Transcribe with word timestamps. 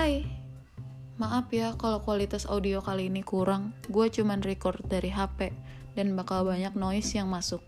Hai, 0.00 0.24
maaf 1.20 1.52
ya 1.52 1.76
kalau 1.76 2.00
kualitas 2.00 2.48
audio 2.48 2.80
kali 2.80 3.12
ini 3.12 3.20
kurang. 3.20 3.76
Gue 3.92 4.08
cuman 4.08 4.40
record 4.40 4.80
dari 4.88 5.12
HP 5.12 5.52
dan 5.92 6.16
bakal 6.16 6.48
banyak 6.48 6.72
noise 6.72 7.12
yang 7.12 7.28
masuk. 7.28 7.60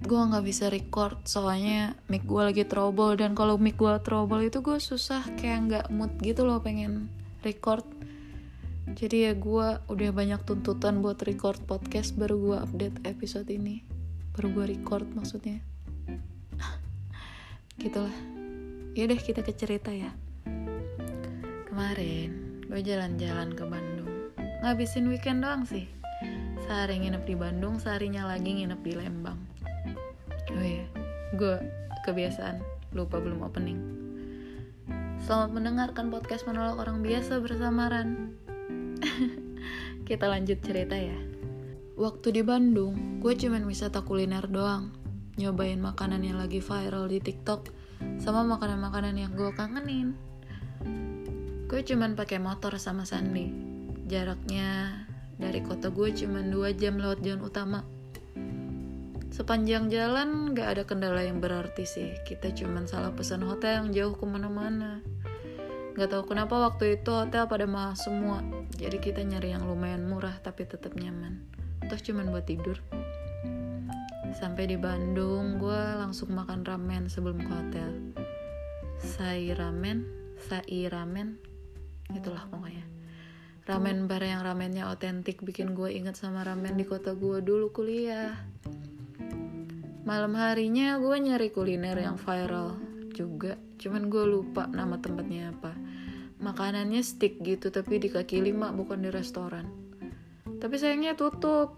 Gue 0.00 0.16
nggak 0.16 0.40
bisa 0.40 0.72
record 0.72 1.28
soalnya 1.28 1.92
mic 2.08 2.24
gue 2.24 2.40
lagi 2.40 2.64
trouble 2.64 3.20
dan 3.20 3.36
kalau 3.36 3.60
mic 3.60 3.76
gue 3.76 4.00
trouble 4.00 4.48
itu 4.48 4.64
gue 4.64 4.80
susah 4.80 5.28
kayak 5.36 5.58
nggak 5.68 5.86
mood 5.92 6.08
gitu 6.24 6.48
loh 6.48 6.56
pengen 6.64 7.12
record. 7.44 7.84
Jadi 8.96 9.28
ya 9.28 9.36
gue 9.36 9.68
udah 9.92 10.10
banyak 10.16 10.40
tuntutan 10.48 11.04
buat 11.04 11.20
record 11.20 11.60
podcast 11.68 12.16
baru 12.16 12.40
gue 12.40 12.56
update 12.64 12.96
episode 13.04 13.52
ini. 13.52 13.84
Baru 14.32 14.56
gue 14.56 14.72
record 14.72 15.04
maksudnya. 15.12 15.60
Gitulah. 17.84 18.16
Yaudah 18.96 19.20
kita 19.20 19.44
ke 19.44 19.52
cerita 19.52 19.92
ya. 19.92 20.16
Kemarin 21.76 22.32
gue 22.72 22.80
jalan-jalan 22.80 23.52
ke 23.52 23.60
Bandung. 23.68 24.32
Ngabisin 24.64 25.12
weekend 25.12 25.44
doang 25.44 25.68
sih. 25.68 25.84
Sehari 26.64 26.96
nginep 27.04 27.28
di 27.28 27.36
Bandung, 27.36 27.76
seharinya 27.76 28.24
lagi 28.24 28.48
nginep 28.48 28.80
di 28.80 28.96
Lembang. 28.96 29.36
Oh 30.56 30.64
iya, 30.64 30.88
gue 31.36 31.60
kebiasaan 32.08 32.64
lupa 32.96 33.20
belum 33.20 33.44
opening. 33.44 33.76
Selamat 35.20 35.52
mendengarkan 35.52 36.08
podcast 36.08 36.48
menolak 36.48 36.80
orang 36.80 37.04
biasa 37.04 37.44
bersama 37.44 37.92
Ran. 37.92 38.32
Kita 40.08 40.32
lanjut 40.32 40.64
cerita 40.64 40.96
ya. 40.96 41.20
Waktu 42.00 42.40
di 42.40 42.40
Bandung, 42.40 43.20
gue 43.20 43.36
cuman 43.36 43.68
wisata 43.68 44.00
kuliner 44.00 44.48
doang. 44.48 44.96
Nyobain 45.36 45.84
makanan 45.84 46.24
yang 46.24 46.40
lagi 46.40 46.64
viral 46.64 47.12
di 47.12 47.20
TikTok 47.20 47.68
Sama 48.16 48.48
makanan-makanan 48.48 49.20
yang 49.20 49.36
gue 49.36 49.52
kangenin 49.52 50.16
gue 51.66 51.82
cuman 51.82 52.14
pakai 52.14 52.38
motor 52.38 52.78
sama 52.78 53.02
Sandi 53.02 53.50
jaraknya 54.06 55.02
dari 55.34 55.58
kota 55.66 55.90
gue 55.90 56.14
cuman 56.14 56.54
2 56.54 56.78
jam 56.78 56.96
lewat 56.96 57.20
jalan 57.26 57.42
utama. 57.42 57.80
Sepanjang 59.34 59.92
jalan 59.92 60.56
gak 60.56 60.78
ada 60.78 60.82
kendala 60.88 61.20
yang 61.20 61.44
berarti 61.44 61.84
sih. 61.84 62.14
Kita 62.24 62.54
cuman 62.56 62.88
salah 62.88 63.12
pesan 63.12 63.44
hotel 63.44 63.84
yang 63.84 63.88
jauh 63.92 64.14
ke 64.16 64.24
mana-mana. 64.24 65.04
Gak 65.92 66.08
tahu 66.08 66.32
kenapa 66.32 66.56
waktu 66.56 66.96
itu 66.96 67.10
hotel 67.12 67.44
pada 67.44 67.68
mahal 67.68 67.98
semua. 67.98 68.40
Jadi 68.80 68.96
kita 68.96 69.20
nyari 69.20 69.52
yang 69.52 69.68
lumayan 69.68 70.08
murah 70.08 70.40
tapi 70.40 70.64
tetap 70.64 70.96
nyaman. 70.96 71.44
Toh 71.90 72.00
cuman 72.00 72.32
buat 72.32 72.48
tidur. 72.48 72.80
Sampai 74.38 74.70
di 74.70 74.80
Bandung 74.80 75.60
gue 75.60 75.82
langsung 76.00 76.32
makan 76.32 76.64
ramen 76.64 77.12
sebelum 77.12 77.42
ke 77.44 77.50
hotel. 77.52 77.90
Sai 78.96 79.52
ramen 79.52 80.08
sai 80.36 80.88
ramen 80.88 81.55
itulah 82.14 82.46
pokoknya. 82.50 82.86
Ramen 83.66 84.06
bar 84.06 84.22
yang 84.22 84.46
ramennya 84.46 84.86
otentik 84.86 85.42
bikin 85.42 85.74
gue 85.74 85.90
inget 85.90 86.14
sama 86.14 86.46
ramen 86.46 86.78
di 86.78 86.86
kota 86.86 87.18
gue 87.18 87.42
dulu 87.42 87.74
kuliah. 87.74 88.30
Malam 90.06 90.38
harinya 90.38 91.02
gue 91.02 91.16
nyari 91.18 91.50
kuliner 91.50 91.98
yang 91.98 92.14
viral 92.14 92.78
juga. 93.10 93.58
Cuman 93.82 94.06
gue 94.06 94.22
lupa 94.22 94.70
nama 94.70 95.02
tempatnya 95.02 95.50
apa. 95.50 95.74
Makanannya 96.38 97.02
stick 97.02 97.42
gitu 97.42 97.74
tapi 97.74 97.98
di 97.98 98.06
kaki 98.06 98.38
lima 98.38 98.70
bukan 98.70 99.02
di 99.02 99.10
restoran. 99.10 99.66
Tapi 100.62 100.74
sayangnya 100.78 101.18
tutup. 101.18 101.74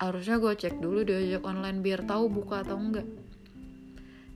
Harusnya 0.00 0.40
gue 0.40 0.56
cek 0.56 0.80
dulu 0.80 1.04
di 1.04 1.12
ojek 1.12 1.44
online 1.44 1.84
biar 1.84 2.08
tahu 2.08 2.32
buka 2.32 2.64
atau 2.64 2.80
enggak 2.80 3.04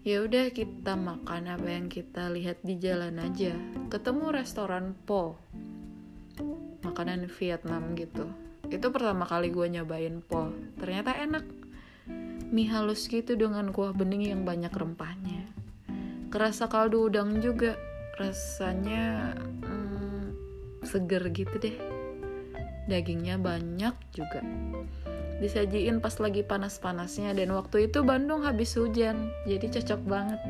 ya 0.02 0.26
udah 0.26 0.50
kita 0.50 0.98
makan 0.98 1.46
apa 1.46 1.68
yang 1.70 1.86
kita 1.86 2.26
lihat 2.34 2.58
di 2.66 2.74
jalan 2.78 3.22
aja. 3.22 3.54
Ketemu 3.86 4.34
restoran 4.34 4.98
po. 5.06 5.38
Makanan 6.82 7.30
Vietnam 7.30 7.94
gitu. 7.94 8.26
Itu 8.66 8.90
pertama 8.90 9.22
kali 9.22 9.54
gue 9.54 9.66
nyobain 9.70 10.18
po. 10.26 10.50
Ternyata 10.82 11.14
enak. 11.14 11.46
Mie 12.52 12.68
halus 12.68 13.06
gitu 13.06 13.38
dengan 13.38 13.70
kuah 13.70 13.94
bening 13.94 14.26
yang 14.26 14.42
banyak 14.42 14.74
rempahnya. 14.74 15.46
Kerasa 16.34 16.66
kaldu 16.66 17.06
udang 17.06 17.38
juga. 17.38 17.78
Rasanya 18.18 19.38
hmm, 19.38 20.22
seger 20.82 21.30
gitu 21.30 21.54
deh. 21.62 21.78
Dagingnya 22.90 23.38
banyak 23.38 23.94
juga 24.10 24.42
disajiin 25.40 26.02
pas 26.02 26.12
lagi 26.20 26.42
panas-panasnya. 26.44 27.32
Dan 27.32 27.54
waktu 27.56 27.88
itu 27.88 28.04
Bandung 28.04 28.44
habis 28.44 28.74
hujan 28.76 29.32
jadi 29.48 29.70
cocok 29.70 30.00
banget. 30.04 30.40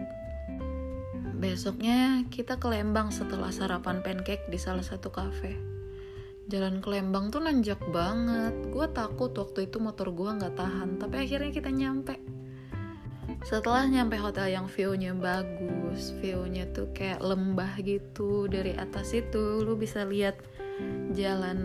Besoknya 1.38 2.22
kita 2.30 2.56
ke 2.58 2.70
Lembang 2.70 3.10
setelah 3.10 3.50
sarapan 3.50 4.02
pancake 4.02 4.46
di 4.46 4.58
salah 4.58 4.86
satu 4.86 5.10
cafe 5.10 5.72
jalan 6.50 6.82
ke 6.82 6.88
Lembang 6.90 7.30
tuh 7.30 7.40
nanjak 7.40 7.78
banget. 7.88 8.54
Gue 8.68 8.86
takut 8.90 9.30
waktu 9.32 9.70
itu 9.70 9.78
motor 9.78 10.10
gue 10.10 10.30
nggak 10.36 10.56
tahan 10.58 10.98
tapi 10.98 11.22
akhirnya 11.22 11.50
kita 11.54 11.70
nyampe. 11.70 12.20
Setelah 13.42 13.88
nyampe 13.90 14.18
hotel 14.18 14.54
yang 14.54 14.66
view-nya 14.70 15.14
bagus 15.18 16.14
view-nya 16.22 16.70
tuh 16.70 16.90
kayak 16.94 17.22
lembah 17.22 17.78
gitu 17.82 18.46
dari 18.46 18.74
atas 18.74 19.14
itu 19.14 19.62
lu 19.62 19.74
bisa 19.74 20.06
lihat 20.06 20.38
jalan 21.14 21.58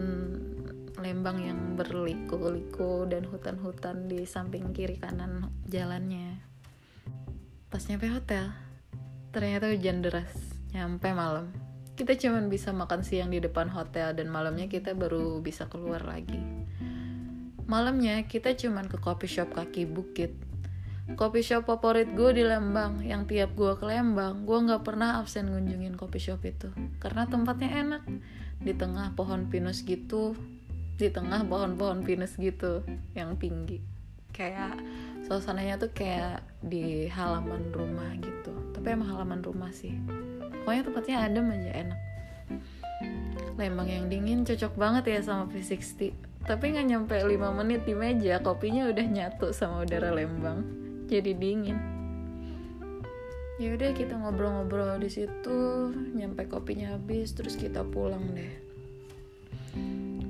Lembang 1.08 1.40
yang 1.40 1.80
berliku-liku 1.80 3.08
dan 3.08 3.24
hutan-hutan 3.24 4.12
di 4.12 4.28
samping 4.28 4.76
kiri 4.76 5.00
kanan 5.00 5.48
jalannya. 5.64 6.36
Pas 7.72 7.80
nyampe 7.88 8.12
hotel, 8.12 8.52
ternyata 9.32 9.72
hujan 9.72 10.04
deras. 10.04 10.36
Nyampe 10.76 11.16
malam. 11.16 11.48
Kita 11.96 12.12
cuman 12.20 12.52
bisa 12.52 12.76
makan 12.76 13.08
siang 13.08 13.32
di 13.32 13.40
depan 13.40 13.72
hotel 13.72 14.20
dan 14.20 14.28
malamnya 14.28 14.68
kita 14.68 14.92
baru 15.00 15.40
bisa 15.40 15.72
keluar 15.72 16.04
lagi. 16.04 16.44
Malamnya 17.72 18.28
kita 18.28 18.52
cuman 18.60 18.92
ke 18.92 19.00
coffee 19.00 19.32
shop 19.32 19.56
kaki 19.56 19.88
bukit. 19.88 20.36
Coffee 21.16 21.40
shop 21.40 21.72
favorit 21.72 22.12
gue 22.12 22.36
di 22.36 22.44
Lembang, 22.44 23.00
yang 23.00 23.24
tiap 23.24 23.56
gue 23.56 23.80
ke 23.80 23.88
Lembang, 23.88 24.44
gue 24.44 24.60
nggak 24.60 24.84
pernah 24.84 25.24
absen 25.24 25.48
ngunjungin 25.48 25.96
coffee 25.96 26.20
shop 26.20 26.44
itu. 26.44 26.68
Karena 27.00 27.24
tempatnya 27.32 27.72
enak. 27.80 28.04
Di 28.60 28.76
tengah 28.76 29.16
pohon 29.16 29.48
pinus 29.48 29.88
gitu, 29.88 30.36
di 30.98 31.14
tengah 31.14 31.46
pohon-pohon 31.46 32.02
pinus 32.02 32.34
gitu 32.42 32.82
yang 33.14 33.38
tinggi. 33.38 33.78
Kayak 34.34 34.82
suasananya 35.30 35.78
tuh 35.78 35.94
kayak 35.94 36.42
di 36.66 37.06
halaman 37.14 37.70
rumah 37.70 38.10
gitu. 38.18 38.54
Tapi 38.74 38.98
emang 38.98 39.14
halaman 39.14 39.46
rumah 39.46 39.70
sih. 39.70 39.94
Pokoknya 40.66 40.84
tempatnya 40.90 41.16
adem 41.22 41.48
aja 41.54 41.72
enak. 41.86 42.00
Lembang 43.58 43.90
yang 43.90 44.10
dingin 44.10 44.42
cocok 44.42 44.74
banget 44.74 45.04
ya 45.18 45.20
sama 45.22 45.46
V60 45.50 46.28
tapi 46.48 46.72
nggak 46.72 46.88
nyampe 46.88 47.16
5 47.20 47.60
menit 47.60 47.84
di 47.84 47.92
meja 47.92 48.40
kopinya 48.40 48.88
udah 48.88 49.04
nyatu 49.04 49.52
sama 49.52 49.84
udara 49.84 50.16
Lembang. 50.16 50.64
Jadi 51.12 51.36
dingin. 51.36 51.76
Ya 53.60 53.76
udah 53.76 53.92
kita 53.92 54.16
ngobrol-ngobrol 54.16 54.96
di 55.04 55.12
situ. 55.12 55.92
Nyampe 56.16 56.48
kopinya 56.48 56.96
habis 56.96 57.36
terus 57.36 57.60
kita 57.60 57.84
pulang 57.84 58.32
deh 58.32 58.67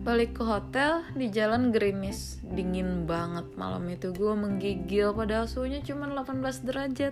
balik 0.07 0.40
ke 0.40 0.44
hotel 0.47 1.03
di 1.19 1.28
jalan 1.28 1.75
gerimis. 1.75 2.40
Dingin 2.40 3.03
banget 3.03 3.44
malam 3.59 3.84
itu. 3.91 4.16
Gue 4.16 4.31
menggigil 4.40 5.12
padahal 5.12 5.51
suhunya 5.51 5.84
cuma 5.84 6.07
18 6.07 6.63
derajat. 6.63 7.12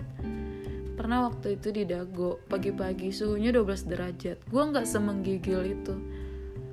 Pernah 0.96 1.28
waktu 1.28 1.60
itu 1.60 1.76
di 1.76 1.84
Dago 1.84 2.40
pagi-pagi 2.48 3.12
suhunya 3.12 3.52
12 3.52 3.92
derajat. 3.92 4.40
Gue 4.48 4.62
nggak 4.64 4.88
semenggigil 4.88 5.76
itu. 5.76 5.92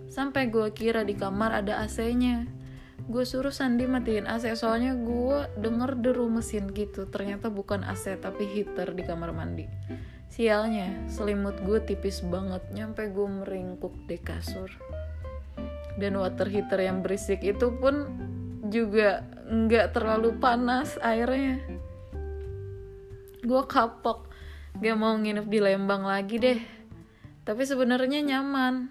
Sampai 0.07 0.47
gue 0.47 0.72
kira 0.72 1.03
di 1.03 1.11
kamar 1.11 1.59
ada 1.59 1.84
AC-nya 1.84 2.47
gue 3.03 3.28
suruh 3.28 3.51
Sandi 3.51 3.84
matiin 3.84 4.31
AC 4.31 4.55
soalnya 4.55 4.95
gue 4.95 5.51
denger 5.59 6.00
deru 6.00 6.31
mesin 6.31 6.72
gitu. 6.72 7.03
Ternyata 7.03 7.51
bukan 7.51 7.84
AC 7.84 8.16
tapi 8.23 8.47
heater 8.47 8.95
di 8.95 9.03
kamar 9.03 9.35
mandi. 9.35 9.67
Sialnya 10.31 11.03
selimut 11.11 11.59
gue 11.67 11.84
tipis 11.84 12.23
banget. 12.23 12.64
Nyampe 12.72 13.11
gue 13.11 13.28
meringkuk 13.28 14.08
di 14.08 14.16
kasur 14.23 14.72
dan 15.97 16.17
water 16.17 16.49
heater 16.49 16.81
yang 16.81 17.05
berisik 17.05 17.45
itu 17.45 17.69
pun 17.78 18.09
juga 18.73 19.22
nggak 19.49 19.93
terlalu 19.93 20.34
panas 20.41 20.97
airnya. 21.03 21.61
Gue 23.43 23.61
kapok 23.67 24.31
gak 24.79 24.97
mau 24.97 25.13
nginep 25.13 25.45
di 25.45 25.59
Lembang 25.59 26.07
lagi 26.07 26.40
deh. 26.40 26.59
Tapi 27.43 27.61
sebenarnya 27.67 28.23
nyaman. 28.23 28.90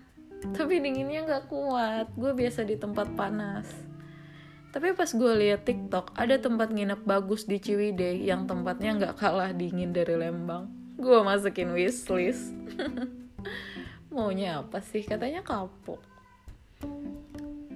Tapi 0.52 0.78
dinginnya 0.78 1.24
nggak 1.24 1.44
kuat. 1.48 2.12
Gue 2.14 2.36
biasa 2.36 2.62
di 2.68 2.76
tempat 2.76 3.10
panas. 3.16 3.66
Tapi 4.72 4.92
pas 4.96 5.08
gue 5.08 5.32
liat 5.36 5.64
TikTok 5.68 6.16
ada 6.16 6.36
tempat 6.40 6.72
nginep 6.72 7.04
bagus 7.04 7.44
di 7.44 7.60
Ciwidey 7.60 8.24
yang 8.24 8.48
tempatnya 8.48 8.96
nggak 8.96 9.14
kalah 9.20 9.50
dingin 9.56 9.96
dari 9.96 10.16
Lembang. 10.16 10.68
Gue 11.00 11.24
masukin 11.24 11.72
wishlist. 11.72 12.52
Maunya 14.12 14.60
apa 14.60 14.84
sih? 14.84 15.00
Katanya 15.04 15.40
kapok 15.40 16.11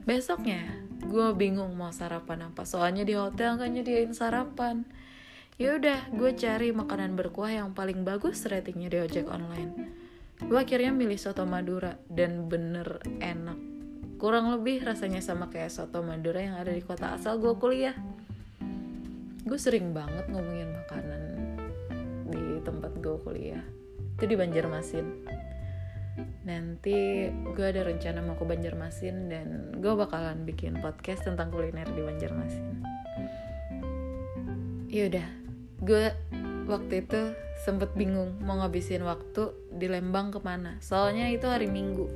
Besoknya, 0.07 0.63
gue 1.03 1.29
bingung 1.35 1.75
mau 1.75 1.91
sarapan 1.91 2.53
apa. 2.53 2.63
Soalnya 2.63 3.03
di 3.03 3.19
hotel 3.19 3.59
nggak 3.59 3.71
nyediain 3.73 4.13
sarapan. 4.15 4.87
Ya 5.57 5.75
udah, 5.75 6.13
gue 6.13 6.37
cari 6.37 6.71
makanan 6.71 7.17
berkuah 7.17 7.51
yang 7.51 7.73
paling 7.73 8.05
bagus 8.05 8.45
ratingnya 8.45 8.93
di 8.93 8.99
ojek 9.01 9.27
online. 9.27 9.73
gue 10.37 10.59
akhirnya 10.61 10.93
milih 10.93 11.17
soto 11.17 11.49
Madura 11.49 11.97
dan 12.13 12.45
bener 12.45 13.01
enak 13.25 13.57
kurang 14.21 14.53
lebih 14.53 14.85
rasanya 14.85 15.25
sama 15.25 15.49
kayak 15.49 15.73
soto 15.73 16.05
Madura 16.05 16.45
yang 16.45 16.57
ada 16.61 16.73
di 16.73 16.85
kota 16.85 17.17
asal 17.17 17.41
gue 17.41 17.57
kuliah 17.57 17.97
gue 19.49 19.57
sering 19.57 19.97
banget 19.97 20.29
ngomongin 20.29 20.77
makanan 20.85 21.23
di 22.29 22.61
tempat 22.65 22.93
gue 23.01 23.17
kuliah 23.25 23.65
itu 24.17 24.25
di 24.29 24.37
Banjarmasin 24.37 25.07
nanti 26.47 27.27
gue 27.27 27.67
ada 27.67 27.83
rencana 27.83 28.23
mau 28.23 28.39
ke 28.39 28.47
Banjarmasin 28.47 29.27
dan 29.27 29.75
gue 29.83 29.93
bakalan 29.99 30.47
bikin 30.47 30.79
podcast 30.79 31.27
tentang 31.27 31.51
kuliner 31.51 31.91
di 31.91 32.01
Banjarmasin. 32.07 32.87
Yaudah 34.87 35.27
gue 35.83 36.15
waktu 36.71 37.03
itu 37.03 37.35
sempet 37.67 37.91
bingung 37.99 38.39
mau 38.47 38.63
ngabisin 38.63 39.03
waktu 39.03 39.51
di 39.75 39.91
Lembang 39.91 40.31
ke 40.31 40.39
mana. 40.39 40.79
Soalnya 40.79 41.27
itu 41.35 41.51
hari 41.51 41.67
Minggu. 41.67 42.07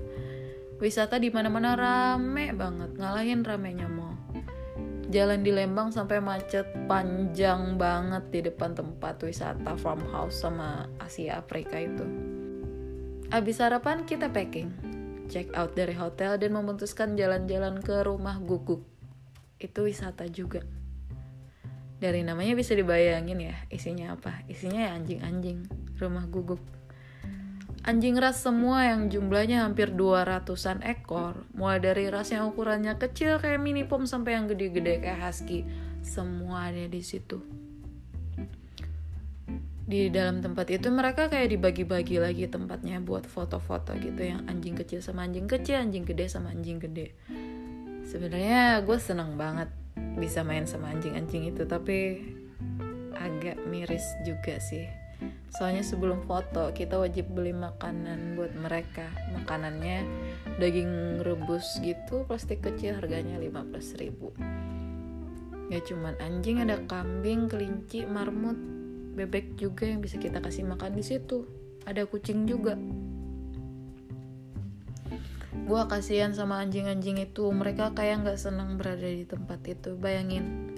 Wisata 0.78 1.18
di 1.18 1.28
mana-mana 1.28 1.74
rame 1.74 2.54
banget 2.54 2.94
ngalahin 2.96 3.42
ramenya 3.42 3.90
mall. 3.90 4.14
Jalan 5.10 5.42
di 5.42 5.50
Lembang 5.50 5.90
sampai 5.90 6.22
macet 6.22 6.70
panjang 6.86 7.74
banget 7.74 8.30
di 8.30 8.40
depan 8.46 8.78
tempat 8.78 9.18
wisata 9.26 9.74
farmhouse 9.74 10.38
sama 10.38 10.86
Asia 11.02 11.42
Afrika 11.42 11.82
itu 11.82 12.30
abis 13.30 13.62
sarapan 13.62 14.02
kita 14.06 14.30
packing. 14.30 14.70
Check 15.30 15.54
out 15.54 15.78
dari 15.78 15.94
hotel 15.94 16.36
dan 16.36 16.50
memutuskan 16.54 17.14
jalan-jalan 17.14 17.78
ke 17.78 18.02
rumah 18.02 18.42
guguk 18.42 18.82
itu 19.62 19.86
wisata 19.86 20.26
juga. 20.26 20.66
Dari 22.00 22.24
namanya 22.26 22.56
bisa 22.56 22.74
dibayangin 22.74 23.38
ya 23.38 23.56
isinya 23.70 24.18
apa? 24.18 24.42
Isinya 24.50 24.88
ya 24.88 24.90
anjing-anjing 24.96 25.68
rumah 26.00 26.24
guguk 26.26 26.58
Anjing 27.80 28.20
ras 28.20 28.44
semua 28.44 28.84
yang 28.92 29.08
jumlahnya 29.08 29.64
hampir 29.64 29.88
200-an 29.96 30.84
ekor, 30.84 31.48
mulai 31.56 31.80
dari 31.80 32.12
ras 32.12 32.28
yang 32.28 32.52
ukurannya 32.52 33.00
kecil 33.00 33.40
kayak 33.40 33.56
mini 33.56 33.88
pom 33.88 34.04
sampai 34.04 34.36
yang 34.36 34.52
gede-gede 34.52 35.00
kayak 35.00 35.16
husky, 35.24 35.64
semua 36.04 36.68
ada 36.68 36.84
di 36.84 37.00
situ. 37.00 37.40
Di 39.90 40.06
dalam 40.06 40.38
tempat 40.38 40.70
itu 40.70 40.86
mereka 40.86 41.26
kayak 41.26 41.50
dibagi-bagi 41.50 42.22
lagi 42.22 42.46
tempatnya 42.46 43.02
buat 43.02 43.26
foto-foto 43.26 43.90
gitu 43.98 44.22
yang 44.22 44.46
anjing 44.46 44.78
kecil 44.78 45.02
sama 45.02 45.26
anjing 45.26 45.50
kecil, 45.50 45.82
anjing 45.82 46.06
gede 46.06 46.30
sama 46.30 46.54
anjing 46.54 46.78
gede. 46.78 47.10
Sebenarnya 48.06 48.86
gue 48.86 48.98
seneng 49.02 49.34
banget 49.34 49.66
bisa 50.14 50.46
main 50.46 50.62
sama 50.70 50.94
anjing-anjing 50.94 51.50
itu, 51.50 51.66
tapi 51.66 52.22
agak 53.18 53.58
miris 53.66 54.06
juga 54.22 54.62
sih. 54.62 54.86
Soalnya 55.58 55.82
sebelum 55.82 56.22
foto 56.22 56.70
kita 56.70 56.94
wajib 56.94 57.34
beli 57.34 57.50
makanan 57.50 58.38
buat 58.38 58.54
mereka. 58.54 59.10
Makanannya 59.34 60.06
daging 60.62 61.18
rebus 61.26 61.82
gitu 61.82 62.22
plastik 62.30 62.62
kecil 62.62 62.94
harganya 63.02 63.42
15 63.42 63.98
ribu. 63.98 64.30
Ya 65.66 65.82
cuman 65.82 66.14
anjing 66.22 66.62
ada 66.62 66.78
kambing 66.86 67.50
kelinci 67.50 68.06
marmut 68.06 68.79
bebek 69.20 69.60
juga 69.60 69.84
yang 69.84 70.00
bisa 70.00 70.16
kita 70.16 70.40
kasih 70.40 70.64
makan 70.64 70.96
di 70.96 71.04
situ 71.04 71.44
ada 71.84 72.08
kucing 72.08 72.48
juga 72.48 72.80
gue 75.50 75.82
kasihan 75.86 76.34
sama 76.34 76.58
anjing-anjing 76.64 77.22
itu 77.22 77.46
mereka 77.54 77.94
kayak 77.94 78.26
nggak 78.26 78.38
senang 78.40 78.74
berada 78.74 79.06
di 79.06 79.22
tempat 79.22 79.62
itu 79.70 79.94
bayangin 79.94 80.74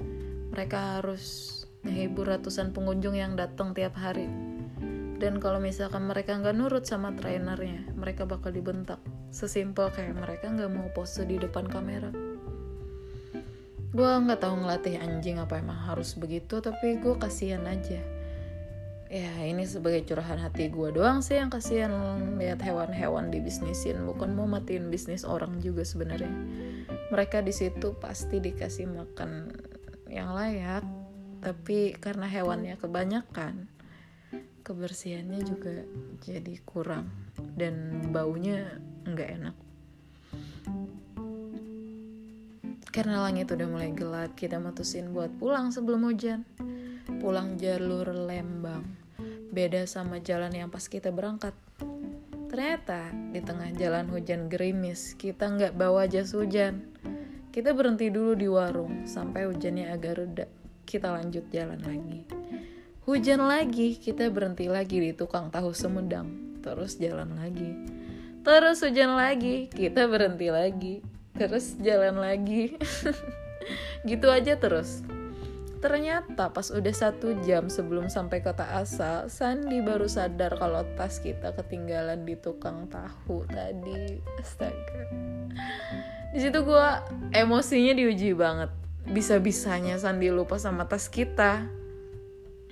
mereka 0.53 1.01
harus 1.01 1.63
menghibur 1.83 2.31
ratusan 2.31 2.71
pengunjung 2.71 3.19
yang 3.19 3.35
datang 3.35 3.75
tiap 3.75 3.97
hari. 3.99 4.29
Dan 5.19 5.39
kalau 5.39 5.63
misalkan 5.63 6.11
mereka 6.11 6.35
nggak 6.35 6.55
nurut 6.55 6.85
sama 6.85 7.15
trainernya, 7.15 7.87
mereka 7.95 8.27
bakal 8.27 8.51
dibentak. 8.51 8.99
Sesimpel 9.31 9.89
kayak 9.95 10.19
mereka 10.19 10.51
nggak 10.51 10.71
mau 10.71 10.91
pose 10.93 11.25
di 11.25 11.39
depan 11.39 11.67
kamera. 11.71 12.11
Gue 13.93 14.09
nggak 14.09 14.41
tahu 14.45 14.61
ngelatih 14.61 14.99
anjing 14.99 15.39
apa 15.39 15.57
emang 15.63 15.79
harus 15.79 16.19
begitu, 16.19 16.59
tapi 16.59 16.99
gue 16.99 17.15
kasihan 17.17 17.63
aja. 17.65 18.03
Ya 19.13 19.29
ini 19.45 19.69
sebagai 19.69 20.09
curahan 20.09 20.41
hati 20.41 20.73
gue 20.73 20.89
doang 20.89 21.21
sih 21.21 21.37
yang 21.37 21.53
kasihan 21.53 21.93
lihat 22.41 22.65
hewan-hewan 22.65 23.29
dibisnisin, 23.29 24.09
bukan 24.09 24.33
mau 24.33 24.49
matiin 24.49 24.89
bisnis 24.89 25.29
orang 25.29 25.61
juga 25.61 25.85
sebenarnya. 25.85 26.33
Mereka 27.13 27.45
di 27.45 27.53
situ 27.53 27.93
pasti 28.01 28.41
dikasih 28.41 28.89
makan 28.89 29.53
yang 30.09 30.33
layak, 30.33 30.81
tapi 31.45 31.93
karena 32.01 32.25
hewannya 32.25 32.81
kebanyakan 32.81 33.69
kebersihannya 34.65 35.45
juga 35.45 35.85
jadi 36.25 36.57
kurang 36.65 37.13
dan 37.53 38.09
baunya 38.17 38.81
nggak 39.05 39.29
enak. 39.29 39.57
Karena 42.89 43.29
langit 43.29 43.53
udah 43.53 43.69
mulai 43.69 43.93
gelap 43.93 44.33
kita 44.41 44.57
mutusin 44.57 45.13
buat 45.13 45.29
pulang 45.37 45.69
sebelum 45.69 46.01
hujan. 46.09 46.49
Pulang 47.21 47.61
jalur 47.61 48.09
Lembang 48.09 49.02
beda 49.53 49.85
sama 49.85 50.19
jalan 50.19 50.51
yang 50.57 50.73
pas 50.73 50.89
kita 50.89 51.13
berangkat 51.13 51.53
ternyata 52.49 53.13
di 53.31 53.45
tengah 53.45 53.71
jalan 53.77 54.09
hujan 54.09 54.49
gerimis 54.49 55.15
kita 55.15 55.53
nggak 55.53 55.77
bawa 55.77 56.09
jas 56.09 56.33
hujan 56.33 56.89
kita 57.53 57.77
berhenti 57.77 58.09
dulu 58.09 58.33
di 58.33 58.49
warung 58.49 59.05
sampai 59.05 59.45
hujannya 59.45 59.93
agak 59.93 60.17
reda 60.19 60.47
kita 60.93 61.09
lanjut 61.15 61.47
jalan 61.49 61.81
lagi. 61.81 62.27
Hujan 63.09 63.43
lagi, 63.43 63.99
kita 63.99 64.31
berhenti 64.31 64.69
lagi 64.71 65.01
di 65.01 65.11
tukang 65.17 65.51
tahu 65.51 65.75
Sumedang. 65.75 66.61
Terus 66.63 67.01
jalan 67.01 67.35
lagi. 67.35 67.73
Terus 68.45 68.79
hujan 68.83 69.17
lagi, 69.17 69.73
kita 69.73 70.07
berhenti 70.07 70.53
lagi. 70.53 70.95
Terus 71.35 71.81
jalan 71.81 72.21
lagi. 72.21 72.77
gitu 74.11 74.27
aja 74.31 74.59
terus. 74.59 75.03
Ternyata 75.83 76.55
pas 76.55 76.71
udah 76.71 76.95
satu 76.95 77.43
jam 77.43 77.67
sebelum 77.67 78.07
sampai 78.07 78.39
kota 78.39 78.79
asal, 78.79 79.27
Sandi 79.27 79.83
baru 79.83 80.07
sadar 80.07 80.55
kalau 80.55 80.87
tas 80.95 81.19
kita 81.19 81.59
ketinggalan 81.59 82.23
di 82.23 82.39
tukang 82.39 82.87
tahu 82.87 83.43
tadi. 83.51 84.23
Astaga. 84.39 85.03
Di 86.31 86.39
situ 86.39 86.63
gue 86.63 86.89
emosinya 87.35 87.99
diuji 87.99 88.31
banget. 88.31 88.71
Bisa-bisanya 89.11 89.99
Sandi 89.99 90.31
lupa 90.31 90.55
sama 90.63 90.87
tas 90.87 91.11
kita. 91.11 91.67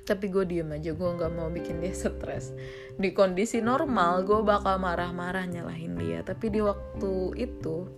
Tapi 0.07 0.27
gue 0.31 0.47
diem 0.47 0.71
aja 0.71 0.95
gue 0.95 1.11
nggak 1.11 1.33
mau 1.35 1.51
bikin 1.51 1.83
dia 1.83 1.91
stres. 1.91 2.55
Di 2.95 3.11
kondisi 3.11 3.59
normal 3.59 4.23
gue 4.23 4.39
bakal 4.47 4.79
marah-marah 4.79 5.51
nyalahin 5.51 5.99
dia. 5.99 6.23
Tapi 6.23 6.47
di 6.47 6.63
waktu 6.63 7.35
itu 7.43 7.91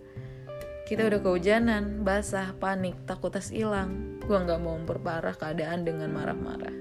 kita 0.89 1.05
udah 1.05 1.21
kehujanan 1.21 2.01
basah 2.01 2.57
panik 2.57 2.97
takut 3.07 3.31
tas 3.31 3.53
hilang 3.53 4.12
gue 4.23 4.37
nggak 4.39 4.61
mau 4.63 4.79
memperparah 4.79 5.35
keadaan 5.35 5.83
dengan 5.83 6.07
marah-marah. 6.15 6.75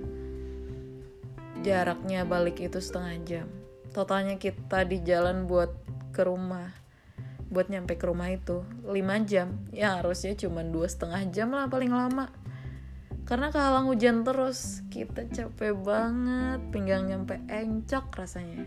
Jaraknya 1.62 2.22
balik 2.22 2.62
itu 2.62 2.78
setengah 2.78 3.14
jam. 3.26 3.46
Totalnya 3.90 4.38
kita 4.38 4.86
di 4.86 5.02
jalan 5.02 5.50
buat 5.50 5.70
ke 6.14 6.22
rumah. 6.22 6.70
Buat 7.50 7.68
nyampe 7.68 7.98
ke 7.98 8.06
rumah 8.06 8.30
itu 8.30 8.62
5 8.86 8.94
jam. 9.28 9.58
Ya 9.74 9.98
harusnya 9.98 10.38
cuma 10.38 10.62
dua 10.62 10.86
setengah 10.86 11.22
jam 11.34 11.50
lah 11.50 11.66
paling 11.66 11.90
lama. 11.90 12.30
Karena 13.26 13.54
kehalang 13.54 13.90
hujan 13.90 14.26
terus 14.26 14.82
kita 14.90 15.26
capek 15.30 15.74
banget 15.78 16.60
pinggang 16.74 17.10
nyampe 17.10 17.38
encok 17.46 18.10
rasanya. 18.10 18.66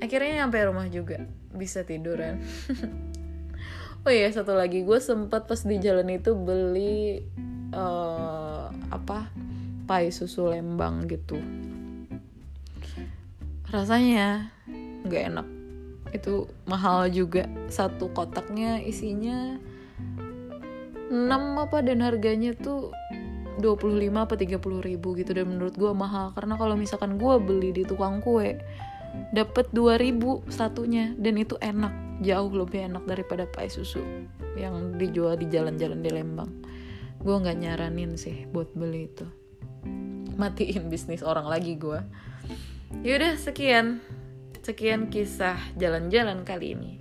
Akhirnya 0.00 0.44
nyampe 0.44 0.56
rumah 0.64 0.88
juga 0.88 1.28
bisa 1.52 1.84
tiduran 1.84 2.40
oh 4.00 4.12
iya 4.12 4.32
satu 4.32 4.56
lagi 4.56 4.80
gue 4.80 4.98
sempat 5.00 5.44
pas 5.44 5.60
di 5.60 5.76
jalan 5.76 6.08
itu 6.08 6.32
beli 6.32 7.20
uh, 7.76 8.72
apa 8.88 9.28
pai 9.84 10.14
susu 10.14 10.46
lembang 10.46 11.04
gitu. 11.10 11.36
Rasanya 13.74 14.54
nggak 15.06 15.24
enak. 15.34 15.46
Itu 16.14 16.46
mahal 16.70 17.10
juga. 17.10 17.50
Satu 17.66 18.10
kotaknya 18.14 18.78
isinya 18.78 19.58
6 21.10 21.10
apa 21.58 21.82
dan 21.82 22.06
harganya 22.06 22.54
tuh 22.54 22.94
25 23.58 24.14
apa 24.14 24.34
30 24.38 24.62
ribu 24.62 25.18
gitu. 25.18 25.30
Dan 25.34 25.58
menurut 25.58 25.74
gue 25.74 25.90
mahal. 25.90 26.30
Karena 26.38 26.54
kalau 26.54 26.78
misalkan 26.78 27.18
gue 27.18 27.34
beli 27.42 27.74
di 27.74 27.82
tukang 27.82 28.22
kue 28.22 28.62
dapet 29.34 29.74
2000 29.74 30.46
satunya. 30.54 31.10
Dan 31.18 31.34
itu 31.34 31.58
enak 31.58 32.09
jauh 32.20 32.52
lebih 32.52 32.86
enak 32.92 33.04
daripada 33.08 33.48
pai 33.48 33.72
susu 33.72 34.00
yang 34.56 34.96
dijual 35.00 35.36
di 35.40 35.48
jalan-jalan 35.48 36.04
di 36.04 36.10
Lembang 36.12 36.52
gue 37.20 37.34
nggak 37.36 37.58
nyaranin 37.60 38.16
sih 38.16 38.48
buat 38.48 38.72
beli 38.72 39.08
itu 39.08 39.26
matiin 40.40 40.88
bisnis 40.88 41.20
orang 41.20 41.48
lagi 41.48 41.76
gue 41.76 42.00
yaudah 43.04 43.36
sekian 43.36 44.00
Sekian 44.60 45.08
kisah 45.08 45.56
jalan-jalan 45.80 46.44
kali 46.44 46.76
ini. 46.76 46.92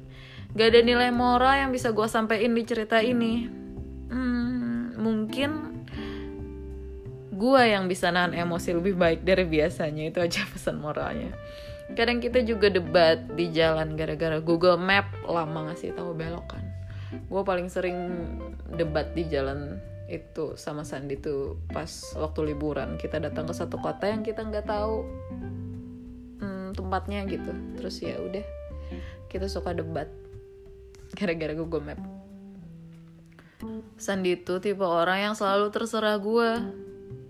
Gak 0.56 0.72
ada 0.72 0.82
nilai 0.82 1.12
moral 1.12 1.68
yang 1.68 1.72
bisa 1.76 1.92
gue 1.92 2.08
sampein 2.08 2.56
di 2.56 2.64
cerita 2.64 3.04
ini. 3.04 3.52
Hmm, 4.10 4.96
mungkin 4.96 5.84
gue 7.36 7.62
yang 7.68 7.92
bisa 7.92 8.12
nahan 8.16 8.32
emosi 8.32 8.76
lebih 8.76 8.96
baik 8.96 9.28
dari 9.28 9.44
biasanya 9.44 10.08
itu 10.08 10.20
aja 10.24 10.48
pesan 10.56 10.80
moralnya. 10.80 11.36
Kadang 11.98 12.22
kita 12.22 12.46
juga 12.46 12.70
debat 12.70 13.22
di 13.34 13.50
jalan 13.50 13.98
gara-gara 13.98 14.38
Google 14.42 14.78
Map 14.78 15.10
lama 15.26 15.72
ngasih 15.72 15.94
tahu 15.98 16.14
belokan 16.14 16.70
gue 17.10 17.42
paling 17.42 17.68
sering 17.74 17.98
debat 18.78 19.14
di 19.18 19.26
jalan 19.26 19.82
itu 20.10 20.58
sama 20.58 20.82
Sandi 20.82 21.22
tuh 21.22 21.62
pas 21.70 21.90
waktu 22.18 22.54
liburan. 22.54 22.98
Kita 22.98 23.22
datang 23.22 23.46
ke 23.46 23.54
satu 23.54 23.78
kota 23.78 24.10
yang 24.10 24.26
kita 24.26 24.42
nggak 24.42 24.66
tahu 24.66 25.06
hmm, 26.42 26.74
tempatnya 26.74 27.30
gitu. 27.30 27.54
Terus 27.78 28.02
ya 28.02 28.18
udah 28.18 28.46
kita 29.30 29.46
suka 29.46 29.78
debat 29.78 30.10
gara-gara 31.14 31.54
Google 31.54 31.86
Map. 31.86 32.02
Sandi 34.02 34.34
itu 34.34 34.58
tipe 34.58 34.86
orang 34.86 35.30
yang 35.30 35.36
selalu 35.38 35.70
terserah 35.70 36.18
gue 36.18 36.50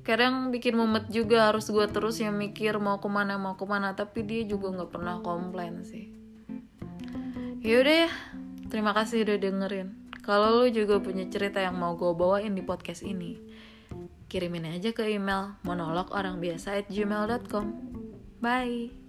kadang 0.04 0.50
bikin 0.50 0.76
mumet 0.76 1.08
juga 1.12 1.52
harus 1.52 1.70
gue 1.70 1.86
terus 1.92 2.20
yang 2.20 2.36
mikir 2.36 2.78
mau 2.78 2.98
ke 2.98 3.10
mana 3.12 3.36
mau 3.36 3.60
ke 3.60 3.66
mana 3.68 3.94
tapi 3.94 4.26
dia 4.26 4.44
juga 4.48 4.72
nggak 4.74 4.92
pernah 4.92 5.22
komplain 5.24 5.84
sih. 5.84 6.12
Yaudah 7.60 8.08
ya 8.08 8.12
terima 8.72 8.96
kasih 8.96 9.28
udah 9.28 9.38
dengerin. 9.38 9.88
Kalau 10.24 10.62
lo 10.62 10.66
juga 10.70 11.02
punya 11.02 11.26
cerita 11.26 11.58
yang 11.60 11.80
mau 11.80 11.98
gue 11.98 12.14
bawain 12.14 12.54
di 12.54 12.62
podcast 12.62 13.02
ini 13.02 13.50
kirimin 14.30 14.70
aja 14.70 14.94
ke 14.94 15.10
email 15.10 15.58
monolog 15.66 16.14
orang 16.14 16.38
biasa 16.38 16.86
at 16.86 16.88
gmail.com 16.88 17.74
bye 18.38 19.09